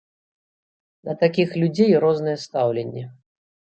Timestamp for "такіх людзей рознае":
1.23-2.35